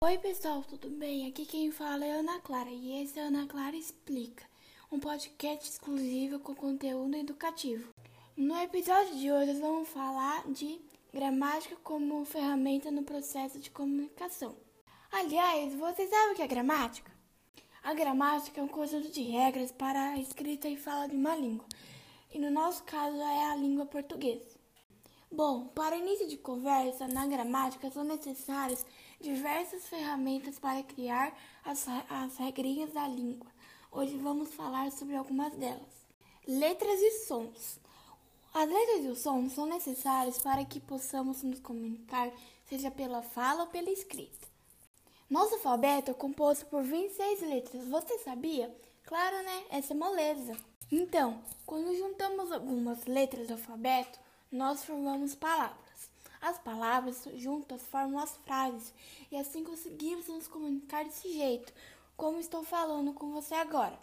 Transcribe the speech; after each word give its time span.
Oi 0.00 0.16
pessoal, 0.16 0.62
tudo 0.62 0.88
bem? 0.90 1.26
Aqui 1.26 1.44
quem 1.44 1.72
fala 1.72 2.04
é 2.04 2.12
Ana 2.12 2.38
Clara 2.38 2.70
e 2.70 3.02
esse 3.02 3.18
é 3.18 3.22
Ana 3.22 3.48
Clara 3.48 3.74
Explica, 3.74 4.44
um 4.92 5.00
podcast 5.00 5.68
exclusivo 5.68 6.38
com 6.38 6.54
conteúdo 6.54 7.16
educativo. 7.16 7.92
No 8.36 8.56
episódio 8.58 9.16
de 9.16 9.32
hoje 9.32 9.54
nós 9.54 9.58
vamos 9.58 9.88
falar 9.88 10.48
de 10.52 10.80
gramática 11.12 11.74
como 11.82 12.24
ferramenta 12.24 12.92
no 12.92 13.02
processo 13.02 13.58
de 13.58 13.72
comunicação. 13.72 14.54
Aliás, 15.10 15.74
você 15.74 16.06
sabe 16.06 16.32
o 16.32 16.36
que 16.36 16.42
é 16.42 16.46
gramática? 16.46 17.10
A 17.82 17.92
gramática 17.92 18.60
é 18.60 18.64
um 18.64 18.68
conjunto 18.68 19.10
de 19.10 19.22
regras 19.22 19.72
para 19.72 20.10
a 20.10 20.18
escrita 20.20 20.68
e 20.68 20.76
fala 20.76 21.08
de 21.08 21.16
uma 21.16 21.34
língua, 21.34 21.66
e 22.32 22.38
no 22.38 22.52
nosso 22.52 22.84
caso 22.84 23.16
é 23.16 23.50
a 23.50 23.56
língua 23.56 23.84
portuguesa. 23.84 24.57
Bom, 25.30 25.66
para 25.68 25.94
início 25.94 26.26
de 26.26 26.38
conversa, 26.38 27.06
na 27.06 27.26
gramática 27.26 27.90
são 27.90 28.02
necessárias 28.02 28.84
diversas 29.20 29.86
ferramentas 29.86 30.58
para 30.58 30.82
criar 30.82 31.36
as, 31.62 31.86
as 32.08 32.38
regrinhas 32.38 32.94
da 32.94 33.06
língua. 33.06 33.50
Hoje 33.92 34.16
vamos 34.16 34.54
falar 34.54 34.90
sobre 34.90 35.16
algumas 35.16 35.54
delas. 35.54 36.06
Letras 36.46 36.98
e 36.98 37.10
sons. 37.26 37.78
As 38.54 38.66
letras 38.66 39.04
e 39.04 39.08
os 39.08 39.18
sons 39.18 39.52
são 39.52 39.66
necessários 39.66 40.38
para 40.38 40.64
que 40.64 40.80
possamos 40.80 41.42
nos 41.42 41.60
comunicar, 41.60 42.32
seja 42.64 42.90
pela 42.90 43.20
fala 43.20 43.64
ou 43.64 43.68
pela 43.68 43.90
escrita. 43.90 44.48
Nosso 45.28 45.56
alfabeto 45.56 46.10
é 46.10 46.14
composto 46.14 46.64
por 46.66 46.82
26 46.82 47.42
letras. 47.42 47.86
Você 47.86 48.18
sabia? 48.20 48.74
Claro, 49.04 49.42
né? 49.42 49.64
Essa 49.68 49.92
é 49.92 49.96
moleza. 49.96 50.56
Então, 50.90 51.42
quando 51.66 51.94
juntamos 51.94 52.50
algumas 52.50 53.04
letras 53.04 53.46
do 53.46 53.52
alfabeto, 53.52 54.18
nós 54.50 54.84
formamos 54.84 55.34
palavras. 55.34 56.10
As 56.40 56.58
palavras 56.58 57.28
juntas 57.34 57.82
formam 57.82 58.20
as 58.20 58.36
frases 58.38 58.92
e 59.30 59.36
assim 59.36 59.64
conseguimos 59.64 60.28
nos 60.28 60.46
comunicar 60.46 61.04
desse 61.04 61.32
jeito, 61.32 61.72
como 62.16 62.38
estou 62.38 62.62
falando 62.62 63.12
com 63.12 63.32
você 63.32 63.54
agora. 63.54 63.98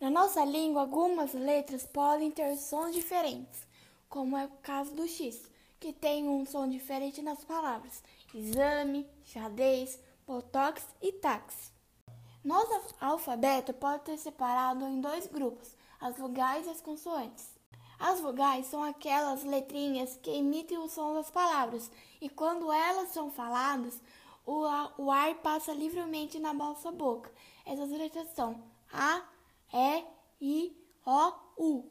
Na 0.00 0.10
nossa 0.10 0.44
língua, 0.44 0.82
algumas 0.82 1.32
letras 1.32 1.86
podem 1.86 2.30
ter 2.30 2.56
sons 2.56 2.94
diferentes, 2.94 3.66
como 4.08 4.36
é 4.36 4.44
o 4.44 4.50
caso 4.62 4.94
do 4.94 5.08
X, 5.08 5.50
que 5.80 5.92
tem 5.92 6.28
um 6.28 6.44
som 6.46 6.68
diferente 6.68 7.22
nas 7.22 7.44
palavras 7.44 8.02
exame, 8.36 9.08
xadrez, 9.24 9.98
botox 10.26 10.82
e 11.00 11.12
táxi. 11.12 11.72
Nosso 12.44 12.94
alfabeto 13.00 13.72
pode 13.72 14.04
ser 14.04 14.18
separado 14.18 14.86
em 14.86 15.00
dois 15.00 15.26
grupos, 15.26 15.74
as 16.00 16.16
vogais 16.16 16.66
e 16.66 16.70
as 16.70 16.80
consoantes. 16.80 17.55
As 17.98 18.20
vogais 18.20 18.66
são 18.66 18.82
aquelas 18.82 19.42
letrinhas 19.42 20.18
que 20.22 20.30
emitem 20.30 20.78
o 20.78 20.88
som 20.88 21.14
das 21.14 21.30
palavras, 21.30 21.90
e 22.20 22.28
quando 22.28 22.70
elas 22.70 23.08
são 23.10 23.30
faladas, 23.30 24.00
o, 24.44 25.10
ar 25.10 25.34
passa 25.42 25.72
livremente 25.72 26.38
na 26.38 26.52
nossa 26.52 26.92
boca. 26.92 27.32
Essas 27.64 27.90
letras 27.90 28.28
são 28.34 28.62
A, 28.92 29.22
E, 29.72 30.04
I, 30.40 30.76
O, 31.04 31.32
U. 31.56 31.90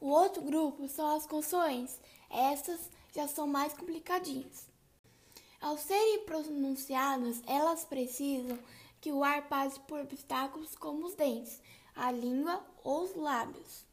O 0.00 0.08
outro 0.08 0.42
grupo 0.42 0.88
são 0.88 1.14
as 1.14 1.26
consoantes. 1.26 2.00
Essas 2.28 2.90
já 3.14 3.28
são 3.28 3.46
mais 3.46 3.72
complicadinhas. 3.72 4.68
Ao 5.60 5.78
serem 5.78 6.24
pronunciadas, 6.24 7.42
elas 7.46 7.84
precisam 7.84 8.58
que 9.00 9.12
o 9.12 9.22
ar 9.22 9.48
passe 9.48 9.78
por 9.80 10.00
obstáculos 10.00 10.74
como 10.74 11.06
os 11.06 11.14
dentes, 11.14 11.60
a 11.94 12.10
língua 12.10 12.64
ou 12.82 13.04
os 13.04 13.14
lábios. 13.14 13.84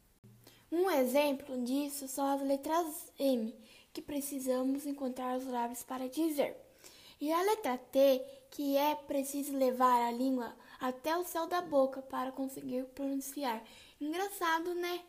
Um 0.75 0.89
exemplo 0.89 1.63
disso 1.63 2.07
são 2.07 2.25
as 2.25 2.41
letras 2.41 3.13
M, 3.19 3.55
que 3.93 4.01
precisamos 4.01 4.87
encontrar 4.87 5.37
os 5.37 5.45
lábios 5.45 5.83
para 5.83 6.09
dizer, 6.09 6.57
e 7.21 7.31
a 7.31 7.43
letra 7.43 7.77
T, 7.77 8.25
que 8.49 8.75
é 8.75 8.95
preciso 8.95 9.55
levar 9.55 10.01
a 10.01 10.11
língua 10.11 10.51
até 10.79 11.15
o 11.15 11.23
céu 11.23 11.45
da 11.45 11.61
boca 11.61 12.01
para 12.01 12.31
conseguir 12.31 12.85
pronunciar. 12.85 13.63
Engraçado, 14.01 14.73
né? 14.73 15.01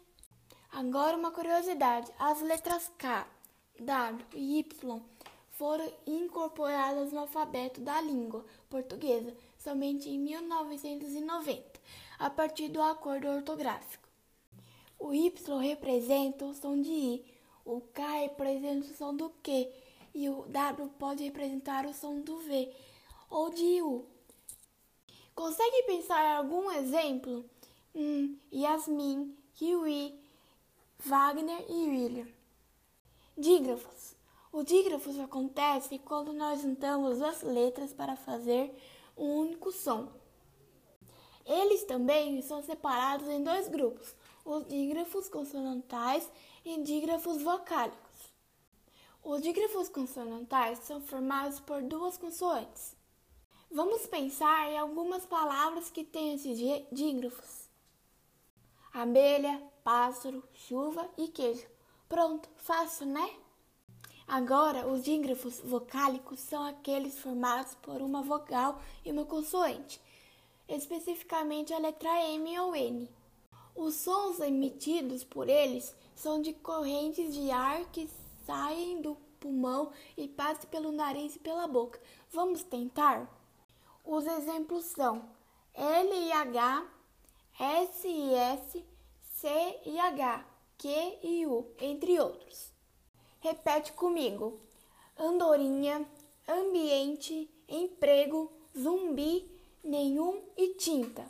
Agora 0.71 1.17
uma 1.17 1.31
curiosidade: 1.31 2.13
as 2.19 2.43
letras 2.43 2.93
K, 2.99 3.27
W 3.81 4.27
e 4.35 4.59
Y 4.59 5.01
foram 5.53 5.91
incorporadas 6.07 7.11
no 7.11 7.21
alfabeto 7.21 7.81
da 7.81 8.03
língua 8.03 8.45
portuguesa 8.69 9.35
somente 9.57 10.11
em 10.11 10.19
1990, 10.19 11.81
a 12.19 12.29
partir 12.29 12.69
do 12.69 12.83
acordo 12.83 13.29
ortográfico. 13.29 14.04
O 15.05 15.13
Y 15.13 15.31
representa 15.61 16.47
o 16.47 16.55
som 16.55 16.81
de 16.81 16.91
I, 16.91 17.25
o 17.63 17.83
K 17.93 18.21
representa 18.21 18.87
o 18.87 18.97
som 18.97 19.15
do 19.15 19.29
Q 19.43 19.71
e 20.15 20.31
o 20.31 20.47
W 20.49 20.89
pode 20.99 21.23
representar 21.25 21.85
o 21.85 21.93
som 21.93 22.23
do 22.23 22.39
V 22.39 22.75
ou 23.29 23.51
de 23.51 23.83
U. 23.83 24.07
Consegue 25.35 25.83
pensar 25.83 26.25
em 26.25 26.37
algum 26.39 26.71
exemplo? 26.71 27.45
Hum, 27.95 28.35
Yasmin, 28.51 29.37
Kiwi, 29.53 30.19
Wagner 31.01 31.67
e 31.69 31.87
William. 31.87 32.29
Dígrafos. 33.37 34.17
O 34.51 34.63
dígrafos 34.63 35.19
acontece 35.21 35.99
quando 35.99 36.33
nós 36.33 36.63
juntamos 36.63 37.21
as 37.21 37.43
letras 37.43 37.93
para 37.93 38.17
fazer 38.17 38.75
um 39.15 39.41
único 39.41 39.71
som. 39.71 40.09
Eles 41.47 41.85
também 41.85 42.41
são 42.43 42.63
separados 42.63 43.29
em 43.29 43.43
dois 43.43 43.69
grupos, 43.69 44.15
os 44.45 44.67
dígrafos 44.67 45.29
consonantais 45.29 46.31
e 46.65 46.81
dígrafos 46.83 47.43
vocálicos. 47.43 48.35
Os 49.23 49.43
dígrafos 49.43 49.89
consonantais 49.89 50.79
são 50.81 51.01
formados 51.01 51.61
por 51.61 51.83
duas 51.83 52.17
consoantes. 52.17 52.97
Vamos 53.71 54.07
pensar 54.07 54.71
em 54.71 54.79
algumas 54.79 55.27
palavras 55.27 55.91
que 55.91 56.05
têm 56.05 56.35
esses 56.35 56.59
dígrafos: 56.93 57.69
abelha, 58.93 59.63
pássaro, 59.83 60.43
chuva 60.53 61.09
e 61.17 61.29
queijo. 61.29 61.67
Pronto, 62.09 62.49
fácil, 62.57 63.07
né? 63.07 63.29
Agora, 64.27 64.87
os 64.87 65.03
dígrafos 65.03 65.61
vocálicos 65.61 66.41
são 66.41 66.65
aqueles 66.65 67.19
formados 67.19 67.75
por 67.77 68.01
uma 68.01 68.23
vogal 68.23 68.81
e 69.05 69.11
uma 69.11 69.25
consoante, 69.25 70.01
especificamente 70.69 71.73
a 71.73 71.79
letra 71.79 72.23
M 72.31 72.59
ou 72.61 72.75
N. 72.75 73.11
Os 73.75 73.95
sons 73.97 74.41
emitidos 74.41 75.25
por 75.25 75.49
eles 75.49 75.95
são 76.15 76.41
de 76.41 76.53
correntes 76.53 77.35
de 77.35 77.51
ar 77.51 77.85
que 77.91 78.09
saem 78.47 79.03
do 79.03 79.17
pulmão 79.41 79.91
e 80.17 80.29
passam 80.29 80.71
pelo 80.71 80.93
nariz 80.93 81.37
e 81.37 81.39
pela 81.39 81.67
boca. 81.67 82.01
Vamos 82.31 82.63
tentar? 82.63 83.29
Os 84.05 84.27
exemplos 84.27 84.85
são 84.87 85.29
L 85.75 86.15
e 86.15 86.33
H, 86.33 86.87
S 87.59 88.07
e 88.07 88.35
S, 88.35 88.85
C 89.33 89.49
e 89.85 89.99
H, 89.99 90.47
Q 90.79 91.19
e 91.23 91.47
U, 91.47 91.67
entre 91.81 92.19
outros. 92.21 92.73
Repete 93.41 93.93
comigo: 93.93 94.61
andorinha, 95.19 96.09
ambiente, 96.49 97.51
emprego, 97.69 98.51
zumbi, 98.79 99.51
nenhum 99.85 100.43
e 100.57 100.75
tinta. 100.75 101.25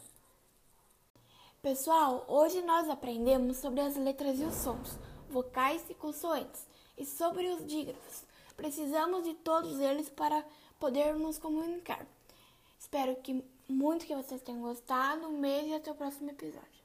Pessoal, 1.60 2.24
hoje 2.28 2.62
nós 2.62 2.88
aprendemos 2.88 3.56
sobre 3.56 3.80
as 3.80 3.96
letras 3.96 4.38
e 4.38 4.44
os 4.44 4.54
sons, 4.54 4.98
vocais 5.28 5.82
e 5.88 5.94
consoantes, 5.94 6.66
e 6.96 7.04
sobre 7.04 7.48
os 7.48 7.66
dígrafos. 7.66 8.22
Precisamos 8.56 9.24
de 9.24 9.34
todos 9.34 9.80
eles 9.80 10.08
para 10.08 10.44
podermos 10.78 11.38
comunicar. 11.38 12.06
Espero 12.78 13.16
que 13.16 13.42
muito 13.68 14.06
que 14.06 14.14
vocês 14.14 14.42
tenham 14.42 14.60
gostado. 14.60 15.26
Um 15.26 15.40
beijo 15.40 15.68
e 15.68 15.74
até 15.74 15.90
o 15.90 15.94
próximo 15.94 16.30
episódio. 16.30 16.83